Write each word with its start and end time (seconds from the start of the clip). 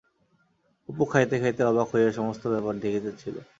অপু 0.89 1.03
খাইতে 1.11 1.35
খাইতে 1.41 1.61
অবাক 1.63 1.87
হইয়া 1.91 2.11
সমস্ত 2.11 2.43
ব্যাপার 2.53 2.73
দেখিতেছিল। 2.79 3.35